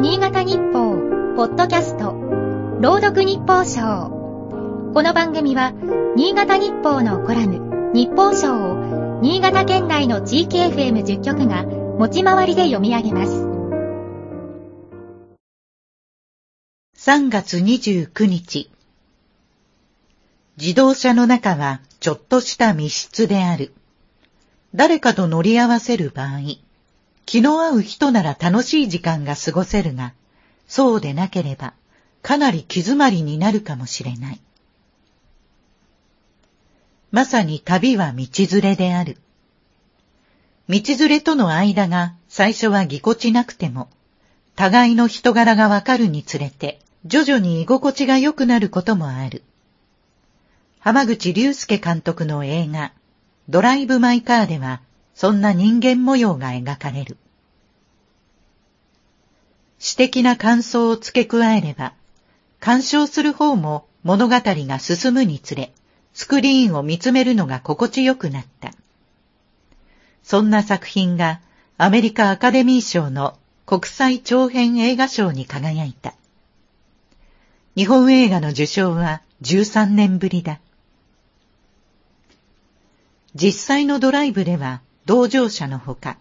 [0.00, 0.96] 新潟日報、
[1.36, 2.14] ポッドキャスト、
[2.80, 4.08] 朗読日報賞。
[4.94, 5.74] この番組は、
[6.16, 13.46] 新潟日報のコラム、日報賞を、新潟県内の地域 FM10 局が、持ち回りで読み上げます。
[16.96, 18.70] 3月29日。
[20.56, 23.74] 自動車の中はちょっとした密室である。
[24.74, 26.38] 誰かと乗り合わせる場合、
[27.30, 30.14] 気の合う人なら楽しい時間が過ごせるが、
[30.66, 31.74] そうでなければ、
[32.22, 34.40] かなり気詰まりになるかもしれない。
[37.12, 39.16] まさに旅は道連れである。
[40.68, 43.88] 道連れとの間が最初はぎこちなくても、
[44.56, 49.44] 互いの人柄がわかるにつれて、徐々に居心地が良くなることもある。
[50.80, 52.92] 浜口竜介監督の映画、
[53.48, 54.80] ドライブ・マイ・カーでは、
[55.14, 57.18] そんな人間模様が描かれる。
[59.80, 61.94] 詩的な感想を付け加えれば、
[62.60, 65.72] 鑑賞する方も物語が進むにつれ、
[66.12, 68.72] スクリーンを見つめるのが心地よくなった。
[70.22, 71.40] そんな作品が
[71.78, 76.14] アメリカアカデミー賞の国際長編映画賞に輝いた。
[77.74, 80.60] 日本映画の受賞は13年ぶりだ。
[83.34, 86.18] 実際のドライブでは同乗者のほか、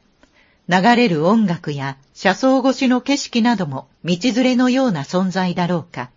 [0.70, 6.12] 流れる音楽や車窓越しの景色なども道連れのような存在だろうか。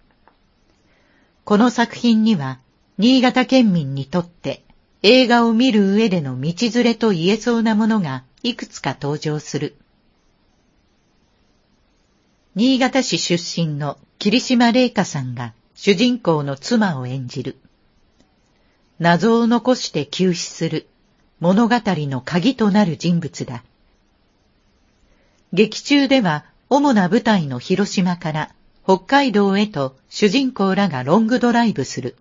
[1.45, 2.61] この作品には、
[2.99, 4.63] 新潟県民にとって
[5.03, 9.75] 映画を見る上での道連れと言えそうなものがいくつか登場する。
[12.55, 17.57] 新潟市出身の霧島玲香さんが主人公の妻を演じる。
[18.99, 20.87] 謎を残して休止する
[21.41, 23.65] 物語の鍵となる人物だ。
[25.53, 32.17] 劇中では主な舞台の広島から北海道へと主人公らがロングドライブする。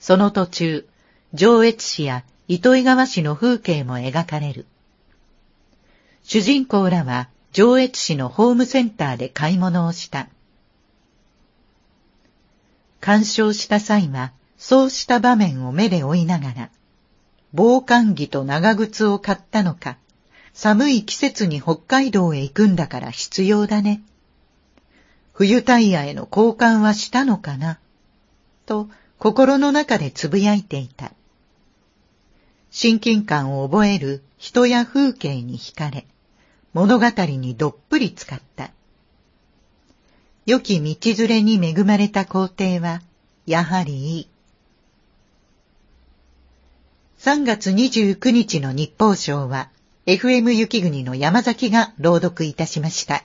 [0.00, 0.88] その途中、
[1.32, 4.66] 上越市や糸魚川市の風景も描かれる。
[6.24, 10.28] 主人公らは上越市のホームセンターで買い物をした。
[13.00, 16.70] 鑑賞した際は、そうした場面を目で追いながら、
[17.52, 19.98] 防寒着と長靴を買ったのか、
[20.54, 24.02] 寒い季節に北海道へ行くんだから必要だね。
[25.32, 27.78] 冬タイヤへの交換はしたのかな？
[28.66, 31.12] と心の中でつぶやいていた。
[32.70, 36.06] 親近感を覚える人や風景に惹かれ、
[36.74, 38.70] 物語にどっぷり使った。
[40.44, 43.00] 良き道連れに恵まれた皇帝は、
[43.46, 44.28] やはりいい。
[47.20, 49.70] 3月29日の日報賞は、
[50.04, 53.22] FM 雪国の山崎が朗読いたしました。